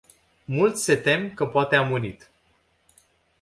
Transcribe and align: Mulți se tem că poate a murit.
Mulți 0.45 0.83
se 0.83 0.95
tem 0.95 1.33
că 1.33 1.45
poate 1.47 1.75
a 1.75 1.81
murit. 1.83 2.31